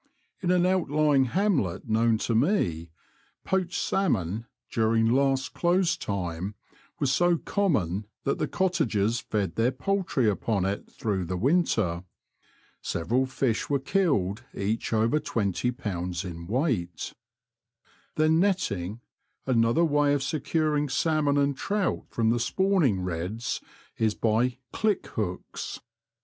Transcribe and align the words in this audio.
In 0.41 0.49
an 0.49 0.65
out 0.65 0.89
lying 0.89 1.25
hamlet 1.25 1.87
known 1.87 2.17
to 2.25 2.33
me, 2.33 2.89
poached 3.45 3.79
salmon, 3.79 4.47
during 4.71 5.05
last 5.05 5.53
close 5.53 5.95
time, 5.95 6.55
was 6.99 7.11
so 7.11 7.37
common 7.37 8.07
that 8.23 8.39
the 8.39 8.47
cottagers 8.47 9.19
fed 9.19 9.57
their 9.57 9.69
poultry 9.71 10.27
upon 10.27 10.65
it 10.65 10.91
through 10.91 11.25
the 11.25 11.37
winter. 11.37 12.03
Several 12.81 13.27
fish 13.27 13.69
were 13.69 13.77
killed 13.77 14.43
each 14.55 14.91
over 14.91 15.19
20 15.19 15.71
lbs. 15.71 16.25
in 16.25 16.47
weight. 16.47 17.13
Than 18.15 18.39
netting, 18.39 19.01
another 19.45 19.85
way 19.85 20.15
of 20.15 20.23
securing 20.23 20.89
salmon 20.89 21.37
and 21.37 21.55
trout 21.55 22.07
from 22.09 22.31
the 22.31 22.39
spawning 22.39 23.01
redds 23.01 23.61
is 23.99 24.15
by 24.15 24.47
^* 24.47 24.57
click" 24.73 25.05
hooks. 25.09 25.79